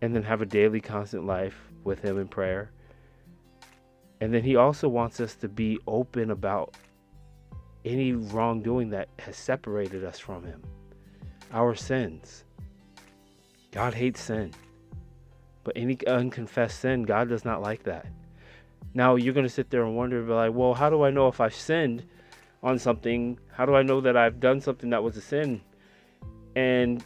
and 0.01 0.15
then 0.15 0.23
have 0.23 0.43
a 0.43 0.47
daily, 0.47 0.81
constant 0.81 1.27
life 1.27 1.57
with 1.85 2.01
Him 2.01 2.19
in 2.19 2.29
prayer. 2.29 2.71
And 4.21 4.35
then 4.35 4.43
He 4.43 4.57
also 4.57 4.89
wants 4.89 5.21
us 5.21 5.35
to 5.37 5.49
be 5.49 5.79
open 5.87 6.31
about 6.31 6.75
any 7.89 8.13
wrongdoing 8.13 8.91
that 8.91 9.09
has 9.19 9.37
separated 9.37 10.05
us 10.05 10.19
from 10.19 10.45
Him, 10.45 10.63
our 11.53 11.75
sins. 11.75 12.45
God 13.73 13.95
hates 13.95 14.21
sin, 14.21 14.53
but 15.65 15.75
any 15.77 15.99
unconfessed 16.07 16.81
sin, 16.81 17.03
God 17.03 17.29
does 17.29 17.45
not 17.45 17.63
like 17.63 17.85
that. 17.85 18.07
Now 18.95 19.17
you're 19.17 19.35
going 19.35 19.47
to 19.47 19.53
sit 19.53 19.71
there 19.71 19.85
and 19.85 19.97
wonder, 19.97 20.23
be 20.23 20.33
like, 20.33 20.53
well, 20.53 20.75
how 20.75 20.91
do 20.91 21.03
I 21.03 21.11
know 21.11 21.29
if 21.29 21.41
I've 21.41 21.55
sinned 21.55 22.05
on 22.63 22.79
something? 22.79 23.39
How 23.53 23.67
do 23.67 23.75
I 23.75 23.83
know 23.83 24.01
that 24.01 24.17
I've 24.17 24.41
done 24.41 24.61
something 24.61 24.91
that 24.91 25.03
was 25.03 25.17
a 25.17 25.21
sin? 25.21 25.61
And 26.57 27.03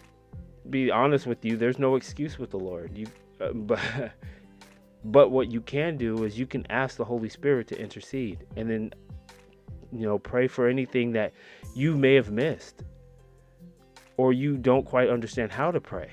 be 0.71 0.91
honest 0.91 1.27
with 1.27 1.45
you, 1.45 1.57
there's 1.57 1.79
no 1.79 1.97
excuse 1.97 2.39
with 2.39 2.51
the 2.51 2.59
Lord. 2.59 2.97
You, 2.97 3.07
uh, 3.41 3.53
but 3.55 3.81
but 5.05 5.31
what 5.31 5.51
you 5.51 5.61
can 5.61 5.97
do 5.97 6.25
is 6.25 6.39
you 6.39 6.47
can 6.47 6.65
ask 6.71 6.97
the 6.97 7.05
Holy 7.05 7.29
Spirit 7.29 7.67
to 7.69 7.81
intercede, 7.81 8.47
and 8.57 8.71
then 8.71 8.93
you 9.93 10.07
know 10.07 10.19
pray 10.19 10.49
for 10.49 10.69
anything 10.69 11.13
that 11.13 11.33
you 11.75 11.97
may 11.97 12.15
have 12.15 12.31
missed, 12.31 12.83
or 14.17 14.33
you 14.33 14.57
don't 14.57 14.85
quite 14.85 15.09
understand 15.09 15.53
how 15.53 15.71
to 15.71 15.81
pray. 15.81 16.11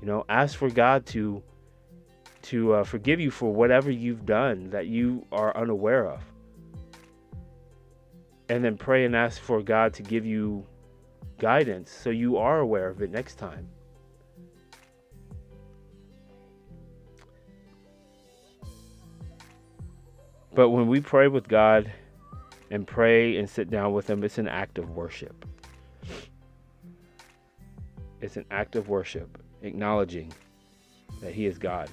You 0.00 0.06
know, 0.06 0.24
ask 0.28 0.56
for 0.56 0.70
God 0.70 1.06
to 1.06 1.42
to 2.42 2.74
uh, 2.74 2.84
forgive 2.84 3.20
you 3.20 3.30
for 3.30 3.52
whatever 3.52 3.90
you've 3.90 4.24
done 4.24 4.70
that 4.70 4.86
you 4.86 5.26
are 5.32 5.56
unaware 5.56 6.06
of. 6.06 6.22
And 8.48 8.64
then 8.64 8.78
pray 8.78 9.04
and 9.04 9.14
ask 9.14 9.40
for 9.40 9.60
God 9.62 9.92
to 9.94 10.02
give 10.02 10.24
you 10.24 10.64
guidance 11.38 11.90
so 11.90 12.10
you 12.10 12.38
are 12.38 12.60
aware 12.60 12.88
of 12.88 13.02
it 13.02 13.10
next 13.10 13.34
time. 13.34 13.68
But 20.58 20.70
when 20.70 20.88
we 20.88 21.00
pray 21.00 21.28
with 21.28 21.46
God 21.46 21.88
and 22.72 22.84
pray 22.84 23.36
and 23.36 23.48
sit 23.48 23.70
down 23.70 23.92
with 23.92 24.10
Him, 24.10 24.24
it's 24.24 24.38
an 24.38 24.48
act 24.48 24.78
of 24.78 24.90
worship. 24.90 25.44
It's 28.20 28.36
an 28.36 28.44
act 28.50 28.74
of 28.74 28.88
worship, 28.88 29.40
acknowledging 29.62 30.32
that 31.20 31.32
He 31.32 31.46
is 31.46 31.58
God, 31.58 31.88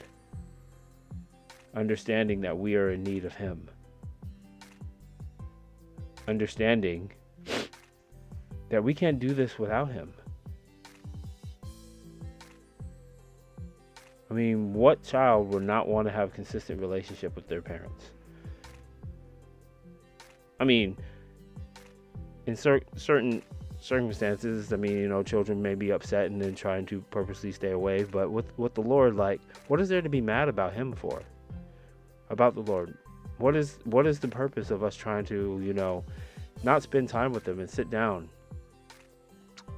understanding 1.75 2.41
that 2.41 2.57
we 2.57 2.73
are 2.75 2.89
in 2.89 3.03
need 3.03 3.23
of 3.23 3.35
Him, 3.35 3.69
understanding 6.27 7.11
that 8.69 8.83
we 8.83 8.95
can't 8.95 9.19
do 9.19 9.35
this 9.35 9.59
without 9.59 9.91
him. 9.91 10.11
I 14.31 14.33
mean, 14.33 14.73
what 14.73 15.03
child 15.03 15.53
would 15.53 15.61
not 15.61 15.87
want 15.87 16.07
to 16.07 16.11
have 16.11 16.33
consistent 16.33 16.81
relationship 16.81 17.35
with 17.35 17.47
their 17.47 17.61
parents? 17.61 18.09
I 20.59 20.63
mean, 20.63 20.97
in 22.45 22.55
cer- 22.55 22.81
certain 22.95 23.41
circumstances, 23.79 24.71
I 24.73 24.77
mean, 24.77 24.93
you 24.93 25.07
know, 25.07 25.23
children 25.23 25.61
may 25.61 25.75
be 25.75 25.91
upset 25.91 26.27
and 26.27 26.41
then 26.41 26.55
trying 26.55 26.85
to 26.87 27.01
purposely 27.11 27.51
stay 27.51 27.71
away. 27.71 28.03
But 28.03 28.31
with 28.31 28.57
with 28.57 28.73
the 28.73 28.81
Lord, 28.81 29.15
like, 29.15 29.41
what 29.67 29.81
is 29.81 29.89
there 29.89 30.01
to 30.01 30.09
be 30.09 30.21
mad 30.21 30.49
about 30.49 30.73
Him 30.73 30.93
for? 30.93 31.21
About 32.29 32.55
the 32.55 32.61
Lord, 32.61 32.97
what 33.37 33.55
is 33.55 33.79
what 33.83 34.07
is 34.07 34.19
the 34.19 34.27
purpose 34.27 34.71
of 34.71 34.83
us 34.83 34.95
trying 34.95 35.25
to, 35.25 35.59
you 35.63 35.73
know, 35.73 36.03
not 36.63 36.83
spend 36.83 37.09
time 37.09 37.31
with 37.31 37.47
Him 37.47 37.59
and 37.59 37.69
sit 37.69 37.89
down 37.89 38.29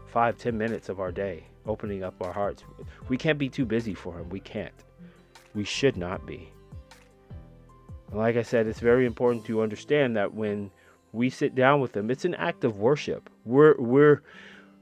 five, 0.08 0.38
ten 0.38 0.58
minutes 0.58 0.90
of 0.90 1.00
our 1.00 1.12
day, 1.12 1.46
opening 1.66 2.04
up 2.04 2.16
our 2.22 2.32
hearts. 2.32 2.64
We 3.10 3.18
can't 3.18 3.38
be 3.38 3.50
too 3.50 3.66
busy 3.66 3.94
for 3.94 4.18
Him. 4.18 4.30
We 4.30 4.40
can't. 4.40 4.84
We 5.54 5.64
should 5.64 5.98
not 5.98 6.26
be. 6.26 6.52
Like 8.12 8.38
I 8.38 8.42
said, 8.42 8.68
it's 8.68 8.80
very 8.80 9.06
important 9.06 9.46
to 9.46 9.62
understand 9.62 10.16
that 10.16 10.34
when 10.34 10.72
we 11.12 11.30
sit 11.30 11.56
down 11.56 11.82
with 11.82 11.96
Him, 11.96 12.10
it's 12.10 12.26
an 12.26 12.36
act 12.36 12.64
of 12.64 12.80
worship. 12.80 13.30
We're 13.46 13.76
we're 13.78 14.22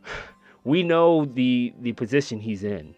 we 0.63 0.83
know 0.83 1.25
the 1.25 1.73
the 1.79 1.93
position 1.93 2.39
He's 2.39 2.63
in. 2.63 2.95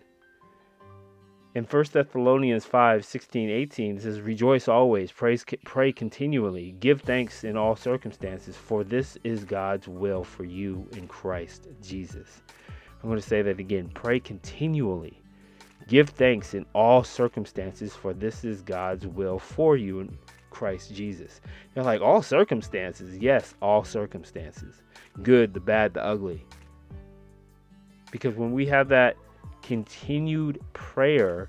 In 1.56 1.64
1 1.64 1.86
Thessalonians 1.92 2.66
5 2.66 3.04
16, 3.04 3.50
18, 3.50 3.98
it 3.98 4.04
says, 4.04 4.22
Rejoice 4.22 4.68
always, 4.68 5.12
praise, 5.12 5.44
pray 5.66 5.92
continually, 5.92 6.76
give 6.80 7.02
thanks 7.02 7.44
in 7.44 7.58
all 7.58 7.76
circumstances, 7.76 8.56
for 8.56 8.84
this 8.84 9.18
is 9.24 9.44
God's 9.44 9.88
will 9.88 10.24
for 10.24 10.44
you 10.44 10.88
in 10.92 11.08
Christ 11.08 11.68
Jesus. 11.82 12.44
I'm 13.02 13.10
going 13.10 13.20
to 13.20 13.28
say 13.28 13.42
that 13.42 13.60
again. 13.60 13.90
Pray 13.96 14.20
continually, 14.20 15.20
give 15.88 16.10
thanks 16.10 16.54
in 16.54 16.66
all 16.74 17.04
circumstances, 17.04 17.94
for 17.94 18.14
this 18.14 18.44
is 18.44 18.62
God's 18.62 19.08
will 19.08 19.40
for 19.40 19.78
you 19.78 20.02
in 20.02 20.18
Christ 20.50 20.94
Jesus. 20.94 21.42
You're 21.76 21.86
like, 21.86 22.02
all 22.02 22.22
circumstances? 22.22 23.18
Yes, 23.18 23.54
all 23.62 23.84
circumstances. 23.84 24.84
Good, 25.24 25.54
the 25.54 25.60
bad, 25.60 25.94
the 25.94 26.04
ugly. 26.04 26.46
Because 28.12 28.36
when 28.36 28.52
we 28.52 28.66
have 28.68 28.90
that 28.90 29.18
continued 29.62 30.62
prayer, 30.74 31.48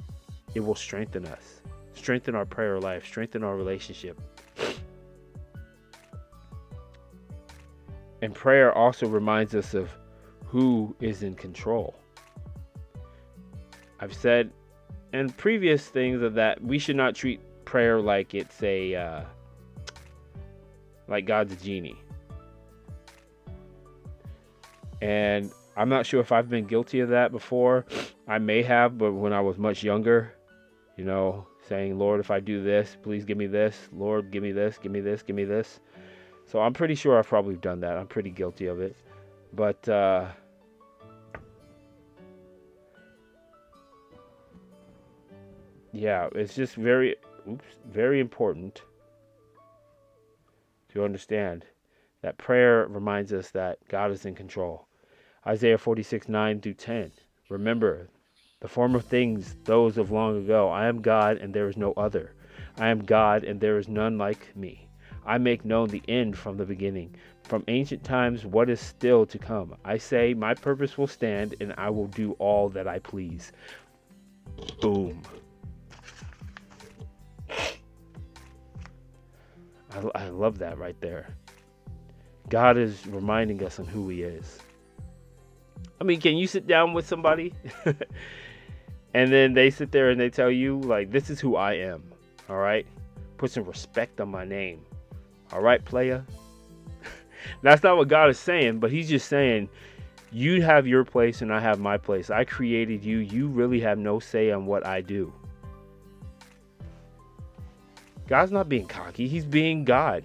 it 0.54 0.60
will 0.60 0.74
strengthen 0.74 1.26
us, 1.26 1.62
strengthen 1.94 2.34
our 2.34 2.46
prayer 2.46 2.78
life, 2.80 3.04
strengthen 3.04 3.44
our 3.44 3.56
relationship. 3.56 4.20
And 8.22 8.34
prayer 8.34 8.72
also 8.72 9.06
reminds 9.06 9.54
us 9.54 9.74
of 9.74 9.90
who 10.44 10.96
is 11.00 11.22
in 11.22 11.34
control. 11.34 11.94
I've 14.00 14.14
said 14.14 14.50
in 15.12 15.30
previous 15.30 15.86
things 15.88 16.22
of 16.22 16.34
that 16.34 16.62
we 16.62 16.78
should 16.78 16.96
not 16.96 17.14
treat 17.14 17.40
prayer 17.64 18.00
like 18.00 18.34
it's 18.34 18.62
a 18.62 18.94
uh, 18.94 19.22
like 21.08 21.26
God's 21.26 21.60
genie. 21.62 21.98
And 25.00 25.52
I'm 25.76 25.88
not 25.88 26.06
sure 26.06 26.20
if 26.20 26.32
I've 26.32 26.48
been 26.48 26.66
guilty 26.66 27.00
of 27.00 27.10
that 27.10 27.30
before. 27.30 27.86
I 28.26 28.38
may 28.38 28.62
have, 28.62 28.98
but 28.98 29.12
when 29.12 29.32
I 29.32 29.40
was 29.40 29.58
much 29.58 29.82
younger, 29.82 30.34
you 30.96 31.04
know, 31.04 31.46
saying, 31.68 31.98
Lord, 31.98 32.20
if 32.20 32.30
I 32.30 32.40
do 32.40 32.62
this, 32.62 32.96
please 33.02 33.24
give 33.24 33.38
me 33.38 33.46
this. 33.46 33.88
Lord, 33.92 34.30
give 34.30 34.42
me 34.42 34.52
this, 34.52 34.78
give 34.78 34.90
me 34.90 35.00
this, 35.00 35.22
give 35.22 35.36
me 35.36 35.44
this. 35.44 35.80
So 36.46 36.60
I'm 36.60 36.72
pretty 36.72 36.94
sure 36.94 37.18
I've 37.18 37.28
probably 37.28 37.56
done 37.56 37.80
that. 37.80 37.96
I'm 37.96 38.06
pretty 38.06 38.30
guilty 38.30 38.66
of 38.66 38.80
it. 38.80 38.96
But, 39.52 39.88
uh, 39.88 40.26
yeah, 45.92 46.28
it's 46.34 46.54
just 46.54 46.74
very, 46.74 47.16
oops, 47.48 47.64
very 47.86 48.20
important 48.20 48.82
to 50.92 51.04
understand 51.04 51.64
that 52.22 52.38
prayer 52.38 52.86
reminds 52.88 53.32
us 53.32 53.50
that 53.50 53.78
God 53.88 54.10
is 54.10 54.24
in 54.24 54.34
control. 54.34 54.86
Isaiah 55.46 55.78
46, 55.78 56.28
9 56.28 56.60
through 56.60 56.74
10. 56.74 57.12
Remember, 57.48 58.08
the 58.60 58.68
former 58.68 59.00
things, 59.00 59.56
those 59.64 59.98
of 59.98 60.10
long 60.10 60.36
ago. 60.36 60.68
I 60.68 60.86
am 60.86 61.00
God 61.00 61.36
and 61.38 61.54
there 61.54 61.68
is 61.68 61.76
no 61.76 61.92
other. 61.92 62.34
I 62.76 62.88
am 62.88 63.04
God 63.04 63.44
and 63.44 63.60
there 63.60 63.78
is 63.78 63.88
none 63.88 64.18
like 64.18 64.54
me. 64.56 64.88
I 65.24 65.38
make 65.38 65.64
known 65.64 65.88
the 65.88 66.02
end 66.08 66.36
from 66.36 66.56
the 66.56 66.64
beginning, 66.64 67.14
from 67.44 67.62
ancient 67.68 68.02
times 68.02 68.44
what 68.44 68.70
is 68.70 68.80
still 68.80 69.26
to 69.26 69.38
come. 69.38 69.76
I 69.84 69.98
say, 69.98 70.34
My 70.34 70.54
purpose 70.54 70.98
will 70.98 71.06
stand 71.06 71.54
and 71.60 71.74
I 71.78 71.90
will 71.90 72.06
do 72.06 72.32
all 72.32 72.68
that 72.70 72.88
I 72.88 72.98
please. 72.98 73.52
Boom. 74.80 75.22
I, 80.14 80.24
I 80.24 80.28
love 80.28 80.58
that 80.58 80.78
right 80.78 80.98
there. 81.00 81.28
God 82.48 82.76
is 82.76 83.06
reminding 83.06 83.62
us 83.64 83.78
on 83.78 83.86
who 83.86 84.08
He 84.08 84.22
is. 84.22 84.58
I 86.00 86.04
mean, 86.04 86.20
can 86.20 86.36
you 86.36 86.46
sit 86.46 86.66
down 86.66 86.92
with 86.94 87.06
somebody 87.06 87.52
and 89.14 89.32
then 89.32 89.54
they 89.54 89.70
sit 89.70 89.90
there 89.92 90.10
and 90.10 90.20
they 90.20 90.30
tell 90.30 90.50
you, 90.50 90.80
like, 90.80 91.10
this 91.10 91.30
is 91.30 91.40
who 91.40 91.56
I 91.56 91.74
am, 91.74 92.02
all 92.48 92.56
right? 92.56 92.86
Put 93.36 93.50
some 93.50 93.64
respect 93.64 94.20
on 94.20 94.28
my 94.28 94.44
name, 94.44 94.84
all 95.52 95.60
right, 95.60 95.84
player? 95.84 96.24
That's 97.62 97.82
not 97.82 97.96
what 97.96 98.08
God 98.08 98.30
is 98.30 98.38
saying, 98.38 98.78
but 98.78 98.90
He's 98.90 99.08
just 99.08 99.28
saying, 99.28 99.68
you 100.30 100.62
have 100.62 100.86
your 100.86 101.04
place 101.04 101.42
and 101.42 101.52
I 101.52 101.60
have 101.60 101.80
my 101.80 101.96
place. 101.96 102.30
I 102.30 102.44
created 102.44 103.04
you. 103.04 103.18
You 103.18 103.48
really 103.48 103.80
have 103.80 103.98
no 103.98 104.18
say 104.18 104.50
on 104.50 104.66
what 104.66 104.86
I 104.86 105.00
do. 105.00 105.32
God's 108.28 108.52
not 108.52 108.68
being 108.68 108.86
cocky, 108.86 109.26
He's 109.26 109.44
being 109.44 109.84
God 109.84 110.22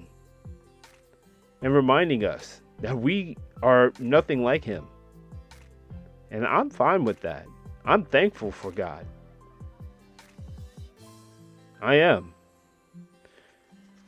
and 1.64 1.74
reminding 1.74 2.26
us 2.26 2.62
that 2.82 3.00
we 3.00 3.38
are 3.64 3.94
nothing 3.98 4.44
like 4.44 4.64
Him. 4.64 4.86
And 6.30 6.46
I'm 6.46 6.70
fine 6.70 7.06
with 7.06 7.22
that. 7.22 7.46
I'm 7.86 8.04
thankful 8.04 8.52
for 8.52 8.72
God. 8.72 9.06
I 11.82 11.96
am. 11.96 12.34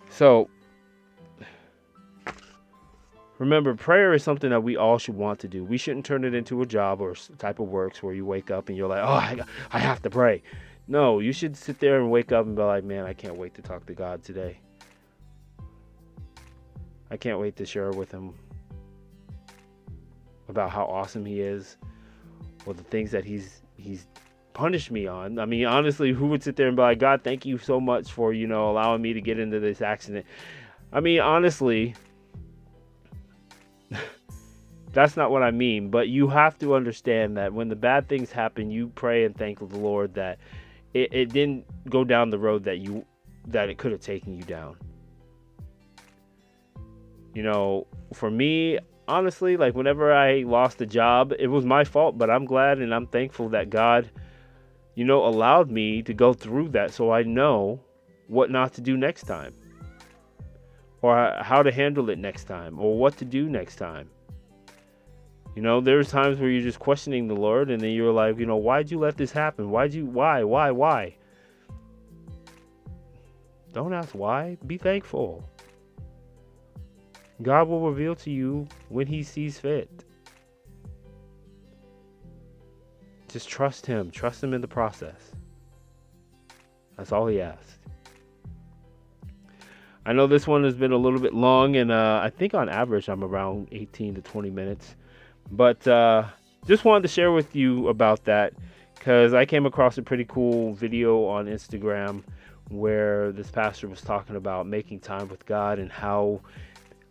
So, 0.09 0.49
remember, 3.37 3.75
prayer 3.75 4.13
is 4.13 4.23
something 4.23 4.49
that 4.49 4.61
we 4.61 4.77
all 4.77 4.97
should 4.97 5.15
want 5.15 5.39
to 5.39 5.47
do. 5.47 5.63
We 5.63 5.77
shouldn't 5.77 6.05
turn 6.05 6.23
it 6.23 6.33
into 6.33 6.61
a 6.61 6.65
job 6.65 7.01
or 7.01 7.15
type 7.37 7.59
of 7.59 7.67
works 7.67 8.01
where 8.01 8.13
you 8.13 8.25
wake 8.25 8.49
up 8.49 8.69
and 8.69 8.77
you're 8.77 8.87
like, 8.87 9.03
oh, 9.03 9.13
I, 9.13 9.39
I 9.71 9.79
have 9.79 10.01
to 10.03 10.09
pray. 10.09 10.41
No, 10.87 11.19
you 11.19 11.33
should 11.33 11.57
sit 11.57 11.79
there 11.79 11.99
and 11.99 12.11
wake 12.11 12.31
up 12.31 12.45
and 12.45 12.55
be 12.55 12.61
like, 12.61 12.83
man, 12.83 13.05
I 13.05 13.13
can't 13.13 13.35
wait 13.35 13.55
to 13.55 13.61
talk 13.61 13.85
to 13.87 13.93
God 13.93 14.23
today. 14.23 14.59
I 17.09 17.17
can't 17.17 17.39
wait 17.39 17.55
to 17.57 17.65
share 17.65 17.91
with 17.91 18.11
Him 18.11 18.33
about 20.47 20.69
how 20.69 20.85
awesome 20.85 21.25
He 21.25 21.41
is, 21.41 21.77
or 22.65 22.73
the 22.73 22.83
things 22.83 23.11
that 23.11 23.25
He's 23.25 23.61
He's 23.77 24.07
punished 24.53 24.91
me 24.91 25.07
on. 25.07 25.39
I 25.39 25.45
mean, 25.45 25.65
honestly, 25.65 26.13
who 26.13 26.27
would 26.27 26.43
sit 26.43 26.55
there 26.55 26.67
and 26.67 26.75
be 26.75 26.81
like, 26.81 26.99
God, 26.99 27.23
thank 27.23 27.45
you 27.45 27.57
so 27.57 27.79
much 27.79 28.11
for 28.11 28.31
you 28.31 28.45
know 28.47 28.69
allowing 28.69 29.01
me 29.01 29.13
to 29.13 29.21
get 29.21 29.39
into 29.39 29.59
this 29.59 29.81
accident? 29.81 30.25
I 30.93 30.99
mean, 30.99 31.19
honestly. 31.19 31.95
that's 34.93 35.17
not 35.17 35.31
what 35.31 35.43
I 35.43 35.51
mean, 35.51 35.89
but 35.89 36.09
you 36.09 36.27
have 36.27 36.57
to 36.59 36.75
understand 36.75 37.37
that 37.37 37.53
when 37.53 37.69
the 37.69 37.75
bad 37.75 38.07
things 38.07 38.31
happen, 38.31 38.71
you 38.71 38.87
pray 38.89 39.25
and 39.25 39.35
thank 39.35 39.59
the 39.59 39.77
Lord 39.77 40.13
that 40.13 40.39
it, 40.95 41.13
it 41.13 41.33
didn't 41.33 41.65
go 41.89 42.03
down 42.03 42.29
the 42.29 42.39
road 42.39 42.63
that 42.63 42.79
you 42.79 43.05
that 43.47 43.69
it 43.69 43.77
could 43.77 43.91
have 43.91 44.01
taken 44.01 44.35
you 44.35 44.43
down. 44.43 44.77
You 47.35 47.43
know, 47.43 47.85
for 48.13 48.31
me, 48.31 48.79
honestly, 49.07 49.57
like 49.57 49.75
whenever 49.75 50.11
I 50.13 50.43
lost 50.43 50.81
a 50.81 50.85
job, 50.85 51.33
it 51.37 51.47
was 51.47 51.65
my 51.65 51.83
fault, 51.83 52.17
but 52.17 52.31
I'm 52.31 52.45
glad 52.45 52.79
and 52.79 52.95
I'm 52.95 53.07
thankful 53.07 53.49
that 53.49 53.69
God, 53.69 54.09
you 54.95 55.03
know, 55.03 55.25
allowed 55.25 55.69
me 55.69 56.01
to 56.03 56.13
go 56.13 56.33
through 56.33 56.69
that 56.69 56.93
so 56.93 57.11
I 57.11 57.23
know 57.23 57.81
what 58.27 58.49
not 58.49 58.73
to 58.75 58.81
do 58.81 58.95
next 58.95 59.23
time. 59.23 59.53
Or 61.01 61.35
how 61.41 61.61
to 61.61 61.71
handle 61.71 62.09
it 62.09 62.17
next 62.17 62.45
time, 62.45 62.79
or 62.79 62.97
what 62.97 63.15
to 63.17 63.25
do 63.25 63.47
next 63.47 63.75
time. 63.75 64.09
You 65.55 65.61
know, 65.61 65.79
there's 65.79 66.11
times 66.11 66.37
where 66.37 66.49
you're 66.49 66.61
just 66.61 66.79
questioning 66.79 67.27
the 67.27 67.35
Lord, 67.35 67.71
and 67.71 67.81
then 67.81 67.91
you're 67.91 68.11
like, 68.11 68.37
you 68.37 68.45
know, 68.45 68.57
why'd 68.57 68.91
you 68.91 68.99
let 68.99 69.15
this 69.15 69.31
happen? 69.31 69.71
Why'd 69.71 69.93
you, 69.93 70.05
why, 70.05 70.43
why, 70.43 70.71
why? 70.71 71.15
Don't 73.71 73.93
ask 73.93 74.13
why. 74.13 74.57
Be 74.67 74.77
thankful. 74.77 75.49
God 77.41 77.69
will 77.69 77.89
reveal 77.89 78.15
to 78.15 78.31
you 78.31 78.67
when 78.89 79.07
He 79.07 79.23
sees 79.23 79.57
fit. 79.57 80.03
Just 83.29 83.47
trust 83.47 83.85
Him. 83.85 84.11
Trust 84.11 84.43
Him 84.43 84.53
in 84.53 84.59
the 84.59 84.67
process. 84.67 85.31
That's 86.97 87.13
all 87.13 87.27
He 87.27 87.39
asks. 87.39 87.79
I 90.05 90.13
know 90.13 90.27
this 90.27 90.47
one 90.47 90.63
has 90.65 90.75
been 90.75 90.91
a 90.91 90.97
little 90.97 91.19
bit 91.19 91.33
long, 91.33 91.77
and 91.77 91.91
uh, 91.91 92.19
I 92.21 92.29
think 92.29 92.53
on 92.53 92.69
average 92.69 93.07
I'm 93.07 93.23
around 93.23 93.69
18 93.71 94.15
to 94.15 94.21
20 94.21 94.49
minutes. 94.49 94.95
But 95.51 95.87
uh, 95.87 96.25
just 96.67 96.85
wanted 96.85 97.03
to 97.03 97.07
share 97.07 97.31
with 97.31 97.55
you 97.55 97.87
about 97.87 98.23
that 98.25 98.53
because 98.95 99.33
I 99.33 99.45
came 99.45 99.65
across 99.65 99.97
a 99.97 100.01
pretty 100.01 100.25
cool 100.25 100.73
video 100.73 101.25
on 101.25 101.45
Instagram 101.45 102.23
where 102.69 103.31
this 103.31 103.51
pastor 103.51 103.87
was 103.87 104.01
talking 104.01 104.35
about 104.35 104.65
making 104.65 104.99
time 104.99 105.27
with 105.27 105.45
God 105.45 105.77
and 105.77 105.91
how 105.91 106.41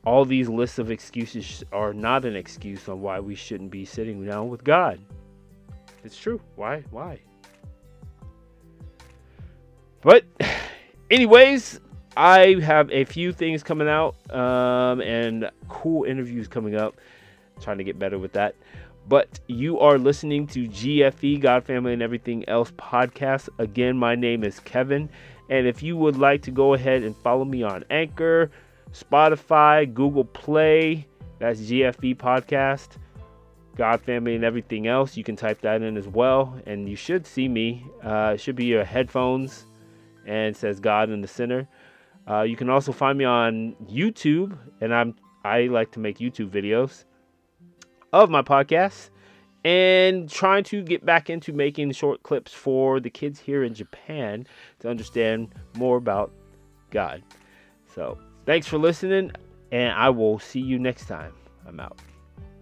all 0.04 0.24
these 0.24 0.48
lists 0.48 0.78
of 0.78 0.90
excuses 0.90 1.62
are 1.72 1.94
not 1.94 2.24
an 2.24 2.36
excuse 2.36 2.88
on 2.88 3.00
why 3.00 3.20
we 3.20 3.34
shouldn't 3.34 3.70
be 3.70 3.84
sitting 3.84 4.26
down 4.26 4.48
with 4.48 4.64
God. 4.64 4.98
It's 6.02 6.16
true. 6.16 6.40
Why? 6.56 6.84
Why? 6.90 7.20
But, 10.02 10.24
anyways, 11.10 11.80
I 12.16 12.56
have 12.60 12.90
a 12.90 13.04
few 13.04 13.32
things 13.32 13.62
coming 13.62 13.88
out 13.88 14.16
um, 14.30 15.00
and 15.00 15.50
cool 15.68 16.04
interviews 16.04 16.46
coming 16.46 16.74
up 16.74 16.96
trying 17.60 17.78
to 17.78 17.84
get 17.84 17.98
better 17.98 18.18
with 18.18 18.32
that. 18.32 18.54
But 19.06 19.40
you 19.48 19.78
are 19.80 19.98
listening 19.98 20.46
to 20.48 20.66
GFE, 20.66 21.40
God, 21.40 21.64
Family, 21.64 21.92
and 21.92 22.02
Everything 22.02 22.48
Else 22.48 22.70
podcast. 22.72 23.50
Again, 23.58 23.98
my 23.98 24.14
name 24.14 24.42
is 24.44 24.60
Kevin. 24.60 25.10
And 25.50 25.66
if 25.66 25.82
you 25.82 25.96
would 25.96 26.16
like 26.16 26.40
to 26.42 26.50
go 26.50 26.72
ahead 26.72 27.02
and 27.02 27.14
follow 27.14 27.44
me 27.44 27.62
on 27.62 27.84
Anchor, 27.90 28.50
Spotify, 28.92 29.92
Google 29.92 30.24
Play, 30.24 31.06
that's 31.38 31.60
GFE 31.60 32.16
podcast, 32.16 32.96
God, 33.76 34.00
Family, 34.00 34.36
and 34.36 34.44
Everything 34.44 34.86
Else, 34.86 35.18
you 35.18 35.24
can 35.24 35.36
type 35.36 35.60
that 35.60 35.82
in 35.82 35.98
as 35.98 36.08
well. 36.08 36.58
And 36.64 36.88
you 36.88 36.96
should 36.96 37.26
see 37.26 37.46
me. 37.46 37.84
Uh, 38.02 38.32
it 38.34 38.40
should 38.40 38.56
be 38.56 38.64
your 38.64 38.84
headphones 38.84 39.66
and 40.26 40.56
says 40.56 40.80
God 40.80 41.10
in 41.10 41.20
the 41.20 41.28
center. 41.28 41.68
Uh, 42.26 42.40
you 42.42 42.56
can 42.56 42.70
also 42.70 42.90
find 42.90 43.18
me 43.18 43.26
on 43.26 43.76
YouTube, 43.84 44.56
and 44.80 44.94
I'm 44.94 45.14
I 45.44 45.66
like 45.66 45.90
to 45.92 46.00
make 46.00 46.18
YouTube 46.18 46.48
videos 46.48 47.04
of 48.22 48.30
my 48.30 48.42
podcast 48.42 49.10
and 49.64 50.30
trying 50.30 50.62
to 50.62 50.82
get 50.82 51.04
back 51.04 51.28
into 51.28 51.52
making 51.52 51.90
short 51.92 52.22
clips 52.22 52.52
for 52.52 53.00
the 53.00 53.10
kids 53.10 53.40
here 53.40 53.64
in 53.64 53.74
Japan 53.74 54.46
to 54.80 54.88
understand 54.88 55.54
more 55.76 55.96
about 55.96 56.32
God. 56.90 57.22
So, 57.94 58.18
thanks 58.46 58.66
for 58.66 58.78
listening, 58.78 59.32
and 59.72 59.92
I 59.92 60.10
will 60.10 60.38
see 60.38 60.60
you 60.60 60.78
next 60.78 61.06
time. 61.06 61.32
I'm 61.66 61.80
out. 61.80 61.98